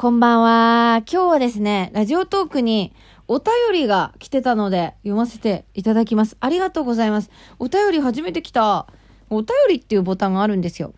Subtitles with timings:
[0.00, 1.02] こんばんは。
[1.06, 2.94] 今日はですね、ラジオトークに
[3.28, 6.38] お便りが来てたので読ませていただきます。
[6.40, 7.28] ありがとうございます。
[7.58, 8.86] お便り初めて来た。
[9.28, 10.94] お便りっていうボタンがあるんですよ。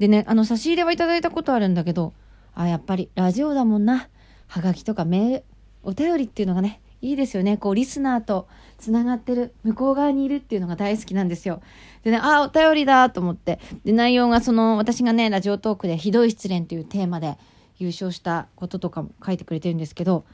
[0.00, 2.12] でね、あの差し入れはいただいたことあるんだけど、
[2.56, 4.08] あ、やっぱりラジオだもんな。
[4.48, 5.44] はがきとかメール、
[5.84, 7.56] お便りっていうのがね、いいですよね。
[7.56, 8.48] こう、リスナーと
[8.78, 11.62] つながってる、向こう側にいるっていうのが大好きなんですよ。
[12.02, 13.60] でね、あ、お便りだと思って。
[13.84, 17.38] で、内容がその、私がね、ラジオトークでひどい失恋というテーマで、
[17.78, 20.24] 優勝したこととかも書いてくれてるんですけど、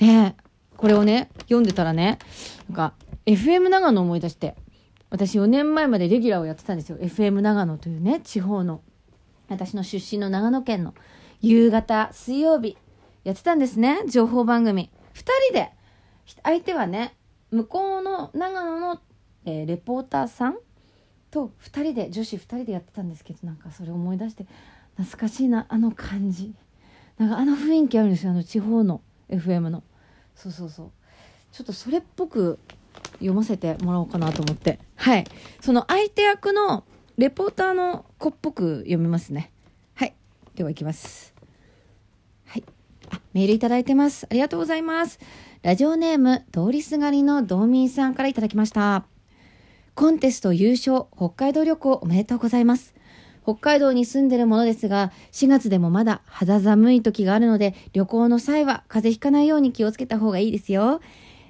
[0.00, 0.36] ね
[0.76, 2.18] これをね、読んでたらね、
[2.70, 2.94] なんか、
[3.26, 4.56] FM 長野思い出して、
[5.10, 6.96] 私4年前までレギュラーをやってたんですよ。
[6.96, 8.80] FM 長野というね、地方の、
[9.48, 10.94] 私の出身の長野県の
[11.42, 12.78] 夕方、水曜日、
[13.24, 14.90] やってたんですね、情報番組。
[15.12, 15.70] 2人で、
[16.42, 17.14] 相手はね、
[17.50, 19.00] 向こうの長野の、
[19.44, 20.56] えー、レポーターさん
[21.30, 24.46] と2人で、女子2人でやってたんですけど、なんかそれ思い出して、
[24.96, 26.54] 懐かしいな、あの感じ。
[27.20, 29.82] なんかあの雰囲気あるんですよあの地方の FM の。
[30.34, 30.90] そうそうそう。
[31.52, 32.58] ちょっとそれっぽく
[33.14, 34.78] 読ませてもらおうかなと思って。
[34.96, 35.26] はい。
[35.60, 36.82] その相手役の
[37.18, 39.52] レポーターの子っぽく読みますね。
[39.94, 40.14] はい。
[40.54, 41.34] ではいきます。
[42.46, 42.64] はい。
[43.10, 44.26] あメールいただいてます。
[44.30, 45.20] ありがとうございます。
[45.60, 49.04] ラジオネーム通りすがりの道民さんからいただきました。
[49.94, 52.94] コンテスト優勝北海道旅行おめでとうございます。
[53.42, 61.00] 北海道に住んでるものですが、4月でもまだ肌寒い時があるので、旅行の際は風邪ひかないように気をつけた方がいいですよ。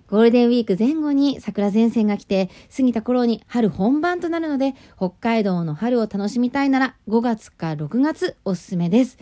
[0.08, 9.18] ゴールデンウィーク前後に桜前線が来て、過ぎた頃に春本番となるので、北海道の春を楽しみたいなら5月か6月おすすめです。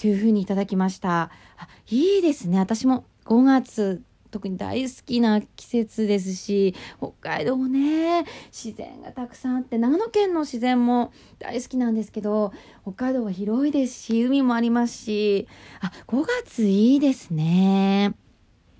[0.00, 1.30] というふうにいただきました。
[1.58, 2.58] あいいですね。
[2.58, 15.48] 私も5月特に大好きな季節ですし北海道ね自然がたくさんあって長野県の自然も大好きなんですけど北海道は広いですし海もありますし
[15.80, 18.14] あ5月いいですね。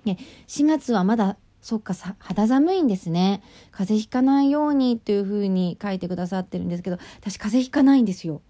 [0.05, 3.43] ね4月はまだそっかさ肌寒いんですね。
[3.71, 8.41] 風邪ひかないようにというふうに書いてくださってるんですけど私風邪ひかないんですよ。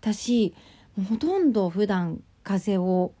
[0.00, 0.54] 私
[1.08, 3.12] ほとんど普段風邪を、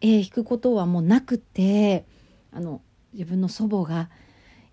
[0.00, 2.06] えー、ひくことはもうなくて
[2.52, 2.80] あの
[3.12, 4.10] 自分の祖母が、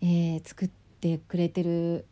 [0.02, 0.70] えー、作っ
[1.00, 2.06] てくれてる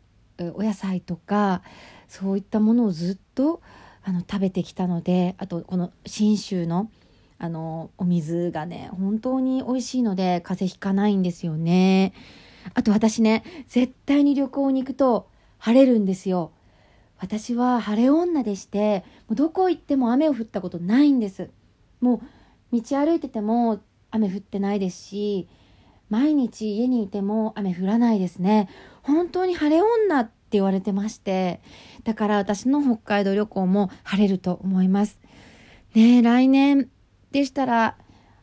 [0.54, 1.62] お野菜とか
[2.08, 3.62] そういったものをずっと
[4.02, 6.90] あの食べてきたのであとこの信州の
[7.38, 12.12] あのお水がね本当に美味しいので風邪ひかないんですよね。
[12.72, 16.52] あと私ね絶対に旅行に行くと晴れるんですよ。
[17.18, 21.50] 私は晴れ女でしてもうどこ行っても雨を降ったことないんです。
[22.00, 22.22] も
[22.72, 23.80] う道歩いてても
[24.14, 25.48] 雨降ってないですし
[26.08, 28.68] 毎日家にいても雨降らないですね。
[29.02, 31.60] 本当に晴れ女って言われてまして
[32.04, 35.18] だから私の北海道旅行も晴れると思います。
[35.94, 36.88] ね来年
[37.32, 37.96] でしたら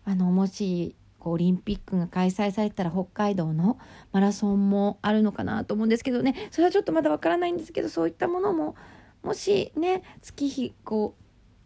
[0.04, 3.78] あのもしオリンピックが開催されたら北海道の
[4.12, 6.50] マラソンもあるのかなと思うんですけどね。
[6.52, 8.76] それはちょっとまだわからないんですけどそういったものも
[9.24, 11.16] もしね月日こ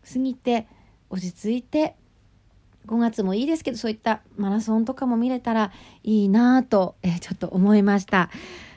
[0.04, 0.68] う過ぎて
[1.10, 1.96] 落ち着いて
[2.86, 5.72] 5月もいいですけどそういったマラソンとかも見れたら
[6.04, 8.30] いいなぁと、えー、ちょっと思いました。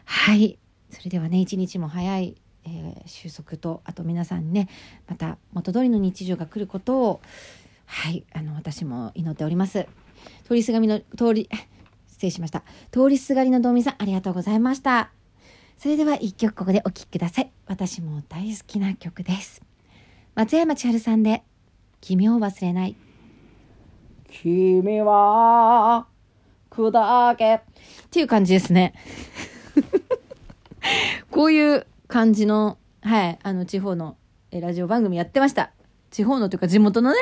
[0.04, 0.58] はい。
[0.90, 4.68] それではね一日も早い、えー、収束とあと皆さんね
[5.06, 7.20] また元通りの日常が来ることを
[7.86, 8.24] はい。
[8.34, 9.86] あの私も祈っております。
[10.44, 11.48] 通りすがりの通り
[12.08, 12.64] 失礼しました。
[12.90, 15.10] 通りすがりの道民さんありがとうございました。
[15.78, 17.50] それでは一曲ここでお聴きください。
[17.66, 19.62] 私も大好きな曲です。
[20.34, 21.42] 松山千春さんで
[22.00, 22.96] 君を忘れない。
[24.28, 26.06] 君は
[26.70, 27.60] 砕けっ
[28.10, 28.94] ていう感じですね。
[31.30, 34.16] こういう感じの、はい、あの、地方の
[34.52, 35.72] ラジオ番組やってました。
[36.10, 37.18] 地方のというか地元のね。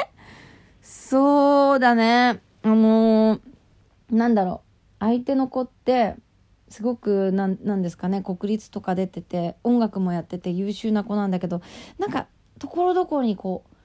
[0.83, 2.41] そうだね。
[2.63, 3.41] あのー、
[4.11, 4.67] なんだろう。
[5.01, 6.17] 相手の子って、
[6.69, 11.63] すごくなん、なんですかね、国立とか出てて、音楽もやってて優秀な子なんだけど、
[11.99, 12.27] なんか、
[12.59, 13.76] ところどころにこう、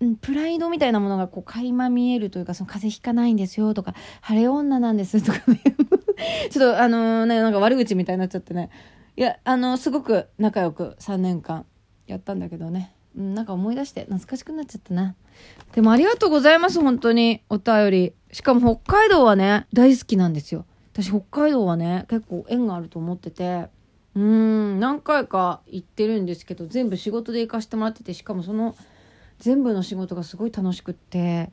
[0.00, 5.60] うん、プライドみたいなものがこう垣間見えるというか、その風邪ひかないんですよとか、晴れ女なんですとかね。
[6.50, 8.70] ちょっとあのー、ね、なんか悪口みたいになっちゃってね。
[9.16, 11.64] いや、あのー、すごく仲良く3年間
[12.06, 12.92] やったんだけどね。
[13.16, 15.14] うん、なんか思い出して懐かしくなっちゃったな。
[15.72, 17.42] でもありがとうございます、本当に。
[17.48, 18.12] お便り。
[18.32, 20.66] しかも北海道はね、大好きなんですよ。
[20.92, 23.68] 私北海道はね、結構縁があると思ってて。
[24.14, 28.74] うん、何回か行ってるんですけど、全部仕事で行かしてもらってて、しかもその、
[29.38, 31.50] 全部の仕事がすごい楽しくって、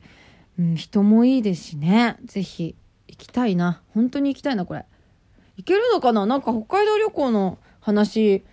[0.58, 2.74] うん、人もいいですしね是非
[3.08, 4.84] 行きたいな本当に行きたいなこれ
[5.56, 6.26] 行けるのかな？
[6.26, 8.44] なんか北海道旅行の話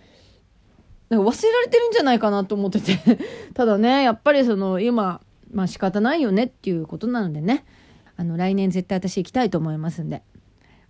[1.10, 3.18] なんか忘れられてるんじゃないかなと思ってて
[3.54, 5.20] ただねやっぱりその今
[5.52, 7.64] まあ仕方ないよねっていうことなのでね。
[8.16, 10.22] あの、来年絶対私行きたいと思いますんで。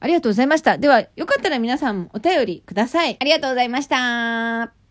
[0.00, 0.78] ありがとうございました。
[0.78, 3.16] では、よかったら皆さんお便りください。
[3.20, 4.81] ありがとうございました。